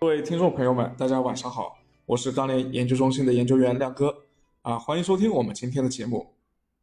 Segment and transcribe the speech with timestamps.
[0.00, 4.14] 各位听众朋友们，大家晚上好，我是钢联研究中心的研究员亮哥
[4.62, 6.34] 啊，欢迎收听我们今天的节目。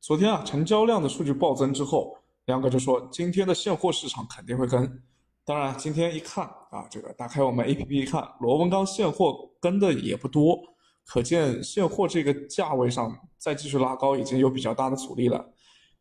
[0.00, 5.02] 昨天啊，成交量的数据暴增之后，亮哥就说今天的现货市场肯定会跟。
[5.44, 10.56] 当然，今天一看啊，这个打开我们 A P P 一看，螺纹钢现货跟的也不多，
[11.04, 15.52] 可见现货这个价位上再继续拉高已经有比较大的阻力了。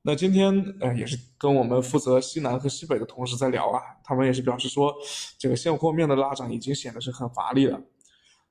[0.07, 4.95] 那今天呃也是跟我们负责西南和西北的同事在聊啊，他们也是表示说，
[5.37, 7.77] 这个现货面的拉涨已经显得是很乏力了。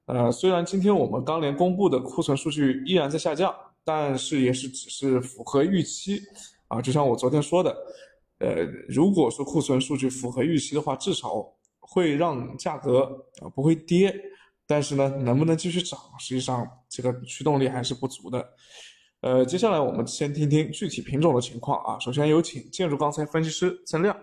[0.05, 6.21] 呃，虽然今天我们钢联公布的库存数据依然在下降，但是也是只是符合预期
[6.69, 7.75] 啊，就像我昨天说的。
[8.39, 11.43] 呃，如果说库存数据符合预期的话，至少
[11.81, 13.01] 会让价格
[13.41, 14.15] 啊不会跌，
[14.67, 18.47] 但是呢，能不能继续涨，实际上这个驱动力还是不足的。
[19.23, 21.99] 呃，接下来我们先听听具体品种的情况啊。
[21.99, 24.17] 首先有请建筑钢材分析师曾亮。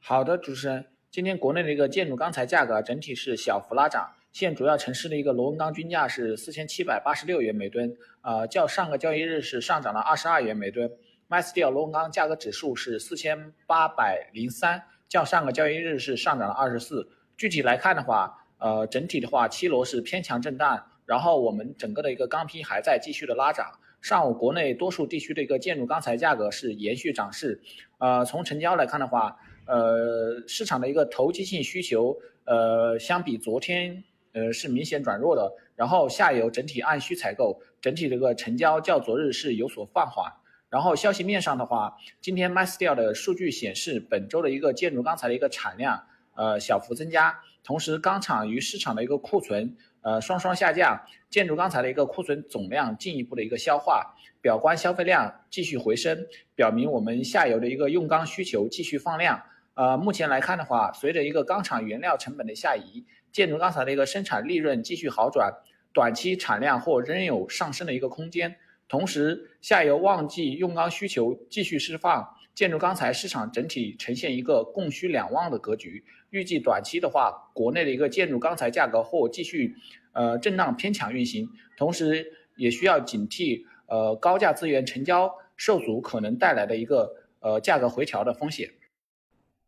[0.00, 10.90] 好的，主持人，今天国内的一个建筑钢材价格整体是小幅拉涨，现主要城市的一个螺纹钢均价是四千七百八十六元每吨，呃，较上个交易日是上涨了二十二元每吨。
[11.28, 17.10] MySteel 螺纹钢价格指数是四千八百零三，较上个交易日是上涨了二十四。
[17.36, 23.66] 具体来看的话，呃，整体的话，七螺是偏强震荡，然后我们整个的一个钢坯还在继续的拉涨。
[24.00, 27.60] 上午国内多数地区的一个建筑钢材价格是延续涨势。
[27.98, 35.52] 呃，从成交来看的话，呃，市场的一个投机性需求，呃，相比昨天，呃，是明显转弱的。
[35.74, 40.32] 然后下游整体按需采购，整体这个成交较昨日是有所放缓。
[40.70, 46.04] 然后消息面上的话，今天 MySteel 的数据显示，本周的一个建筑钢材的一个产量，
[46.34, 59.42] 呃，小幅增加，同时钢厂与市场的一个库存，呃，双双下降，建筑钢材的一个库存总量进一步的一个消化，表观消费量继续回升，表明我们下游的一个用钢需求继续放量。
[59.74, 65.52] 呃，目前来看的话，随着一个钢厂原料成本的下移，建筑钢材的一个生产利润继续好转，
[65.92, 68.56] 短期产量或仍有上升的一个空间。
[68.88, 76.04] 同时，下游旺季用钢需求继续释放，建筑钢材市场整体呈现一个供需两旺的格局。
[76.30, 79.76] 预计短期的话，国内的一个建筑钢材价格或继续
[80.10, 82.26] 呃震荡偏强运行，同时
[82.56, 87.08] 也需要警惕呃高价资源成交受阻可能带来的一个
[87.38, 88.68] 呃价格回调的风险。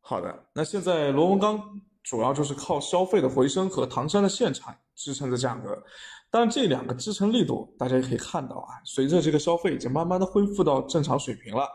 [0.01, 5.81] 好的，那现在螺纹钢主要就是靠消费的回升和唐山的限产支撑着价格。
[6.29, 11.69] 但这两个支撑力度，大家也可以看到啊，随着这个消费已经慢慢的恢复到正常水平了，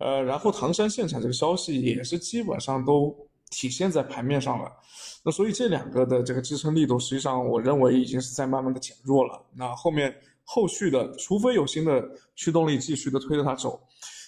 [0.00, 3.14] 呃，然后唐山限产这个消息也是基本上都
[3.50, 4.72] 体现在盘面上了，
[5.22, 9.40] 那所以这两个的这个支撑力度，实际上我认为已经是在慢慢的减弱了。
[9.54, 12.02] 那后面后续的，除非有新的
[12.34, 13.78] 驱动力继续的推着它走，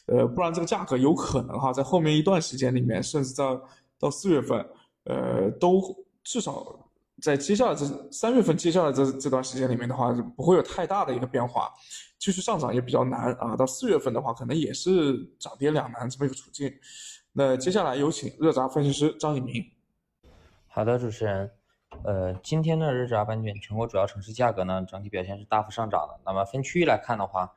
[0.07, 3.61] 呃，不然这个价格有可能哈，在后面一段时间里面，甚至到
[3.99, 4.65] 到四月份，
[5.05, 5.81] 呃，都
[6.23, 6.79] 至少。
[7.23, 11.73] 在接下来这三月份接下来这这段时间里面的话，不会有太大的一个变化，
[12.19, 13.55] 继续上涨也比较难啊。
[13.57, 16.69] 到四月份的话，可能也是涨跌两难这么一个处境。
[17.33, 19.65] 那接下来有请热轧分析师张一鸣。
[20.67, 21.49] 好的，主持人，
[22.03, 26.19] 呃，今天的热轧板卷全国主要城市价格呢，整体表现是大幅上涨的。
[26.27, 27.55] 那么分区域来看的话，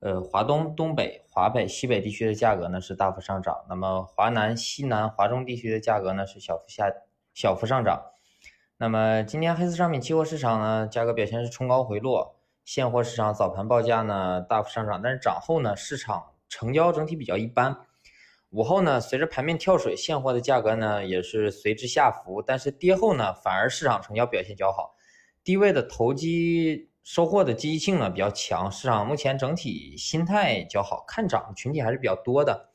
[0.00, 6.92] 呃，华东、东北、华北、西北地区的价格呢是大幅上涨，那么华南、西南、华中地区的价格呢是小幅下
[7.32, 8.02] 小幅上涨。
[8.76, 17.76] 那么今天黑色商品期货市场呢，价格表现是冲高回落，现货市场早盘报价呢大幅上涨，但是涨后呢市场成交整体比较一般。
[18.50, 24.96] 午后呢，随着盘面跳水，现货的价格呢也是随之下浮，但是跌后呢反而市场成交表现较好，
[25.44, 32.70] 低位的投机收获的积极性呢比较强，市场目前整体心态较好，看涨群体还是比较多的。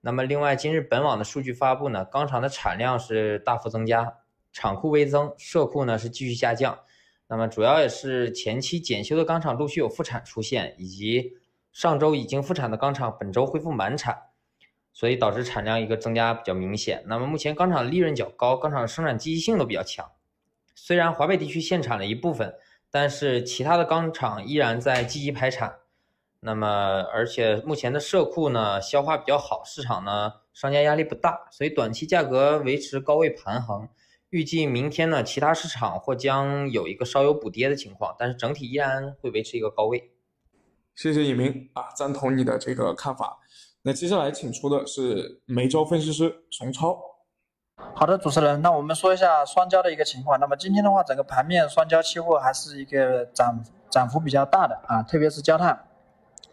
[0.00, 4.18] 那么另外，今日本网的数据发布呢，钢厂的产量是大幅增加。
[4.58, 6.80] 厂库微增，社库呢是继续下降，
[7.28, 11.36] 那么主要也是前期检修的钢厂陆续有复产出现，以及
[11.72, 14.18] 上周已经复产的钢厂本周恢复满产，
[14.92, 17.04] 所以导致产量一个增加比较明显。
[17.06, 20.04] 那么目前钢厂利润较高，钢厂生产积极性都比较强。
[20.74, 22.52] 虽然华北地区限产了一部分，
[22.90, 25.76] 但是其他的钢厂依然在积极排产。
[26.40, 33.88] 那么而且目前的社库呢消化比较好，市场呢商家压力不大，所以短期价格维持高位盘横。
[34.30, 40.12] 预计明天呢，其他市场或将有一个稍有补跌的情况，但是整体依然会维持一个高位。
[40.94, 43.38] 谢谢尹明啊，赞同你的这个看法。
[43.82, 46.98] 那接下来请出的是梅州分析师熊超。
[47.94, 50.38] 好的，主持人，那我们说一下双焦的一个情况。
[50.38, 55.87] 那么今天的话，整个盘面双焦期货还是一个涨涨幅比较大的啊，特别是焦炭。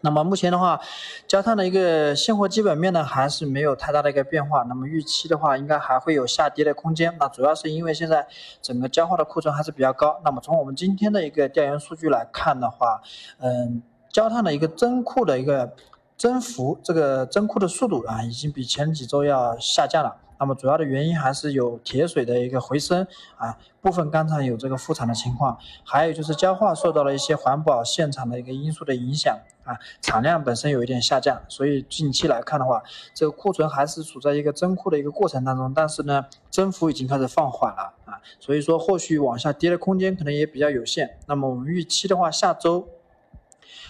[0.02, 0.78] 那么目前的话，
[1.26, 4.62] 焦炭的一个现货基本面呢，还是没有太大的一个变化。
[4.64, 7.16] 那么预期的话，应该还会有下跌的空间。
[7.18, 8.26] 那主要是因为现在
[8.62, 10.20] 整个焦化的库存还是比较高。
[10.24, 13.00] 那么从我们今天的一个调研数据来看的话，
[13.38, 15.72] 嗯，焦炭的一个增库的一个
[16.16, 20.16] 增幅，这个增库的速度啊，已经比前几周要下降了。
[20.38, 23.06] 那么主要的原因还是有铁水的一个回升
[23.36, 32.82] 啊，部分钢厂有这个复产的情况，还有就是焦化受到了一些环保限产的一个因素的影响啊，产量本身有一点下降，所以近期来看的话，
[33.14, 41.18] 这个库存还是处在一个增库的一个过程当中，但是呢，增幅已经开始放缓了啊，所以说后续往下跌的空间可能也比较有限。
[41.26, 42.88] 那么我们预期的话，下周。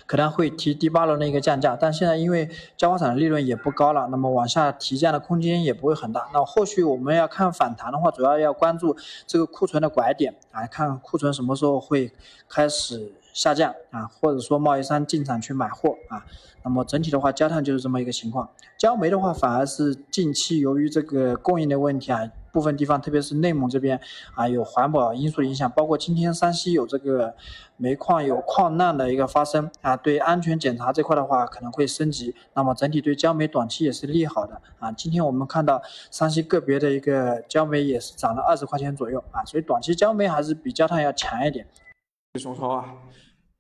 [0.06, 6.28] 可能会提第八轮的一个降价，但现在因为焦化厂的利润也不高了，那么往下提降的空间也不会很大。
[6.32, 8.96] 那后续我们要看反弹的话，主要要关注
[9.26, 12.12] 这个库存的拐点啊，看库存什么时候会
[12.48, 16.24] 开始下降啊，或者说贸易商进场去买货啊。
[16.62, 18.48] 那么整体的话，焦炭就是这么一个情况。
[18.76, 22.28] 焦煤的话，反而是近期由于这个供应的问题啊。
[22.56, 24.00] 部分地方，特别是内蒙这边
[24.34, 27.34] 啊，有环保因素影响，包括今天山西有这个
[27.76, 34.90] 煤矿有矿难的一个发生啊，对安全检查这块的话可能会升级，那么整体对焦煤短期也是利好的啊。
[34.92, 41.68] 今天我们看到山西个别的一个焦煤也是涨了二十块钱左右啊，所以短期焦煤还是比焦炭要强一点。
[42.40, 42.94] 熊超啊，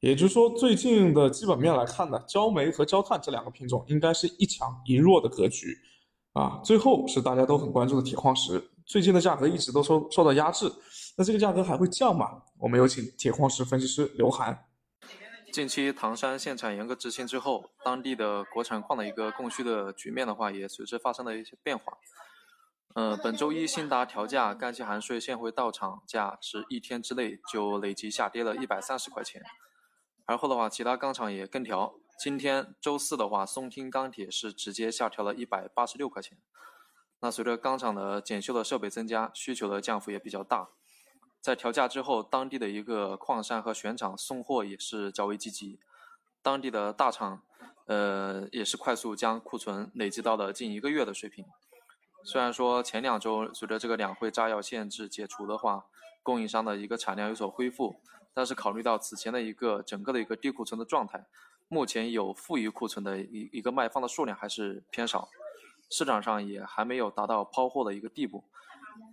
[0.00, 5.76] 也就是说最近的基本面来看呢，焦煤和焦炭这两个品种应该是一强一弱的格局
[6.32, 6.60] 啊。
[6.64, 8.62] 最后是大家都很关注的铁矿石。
[8.86, 10.72] 最近的价格一直都受受到压制，
[11.18, 12.42] 那这个价格还会降吗？
[12.60, 14.64] 我们有请铁矿石分析师刘涵。
[15.52, 21.98] 近期唐山限产严格执行之后，当地的国产矿的一个供需的局面的话，也随之发生了一些变化。
[22.94, 29.42] 呃，本周一新达调价干气含税现回到场价是一天之内就累计下跌了一百三十块钱，
[30.26, 31.94] 而后的话，其他钢厂也跟调。
[32.18, 36.38] 今天周四的话，松汀钢铁是直接下调了一百八十六块钱。
[37.20, 40.68] 那随着钢厂的检修的设备增加，需求的降幅也比较大。
[41.40, 45.78] 在调价之后，当地的一个矿山和选厂送货也是较为积极。
[46.42, 47.42] 当地的大厂，
[47.86, 51.44] 呃，也是快速将库存累积到了近一个月的水平。
[52.24, 55.86] 虽然说前两周随着这个两会炸药限制解除的话，
[56.22, 58.00] 供应商的一个产量有所恢复，
[58.34, 61.24] 但是考虑到此前的一个整个的一个低库存的状态，
[61.68, 65.28] 目前有富余库存的一一个卖方的数量还是偏少。
[65.88, 68.44] 市场上也还没有达到抛货的一个地步，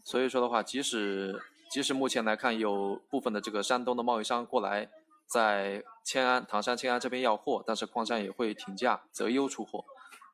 [0.03, 4.89] 所以说的话，即使即使目前来看有部分的这个山东的贸易商过来
[5.25, 9.85] 在迁安唐山迁安这边要货，但是矿山也会挺价择优出货。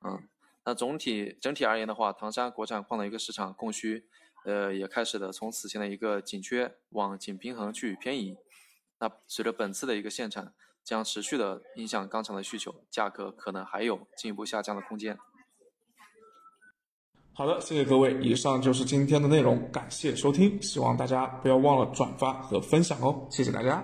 [0.04, 0.28] 嗯，
[0.66, 4.08] 那总体整体而言的话，唐山国产矿的一个市场供需，
[4.46, 8.38] 呃，也开始的从此前的一个紧缺往紧平衡去偏移。
[9.00, 10.54] 那随着本次的一个限产，
[10.84, 15.18] 将持续的影响钢厂的需求，价格可能还有进一步下降的空间。
[17.40, 23.82] 好的，谢谢各位，以上就是今天的内容，感谢收听，希望大家不要忘了转发和分享哦，谢谢大家。